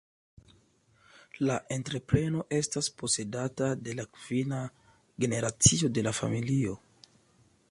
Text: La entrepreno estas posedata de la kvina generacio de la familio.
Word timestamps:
La 1.49 1.57
entrepreno 1.77 2.45
estas 2.61 2.89
posedata 3.03 3.69
de 3.89 3.97
la 4.03 4.09
kvina 4.17 4.65
generacio 5.27 5.95
de 5.99 6.09
la 6.11 6.19
familio. 6.23 6.79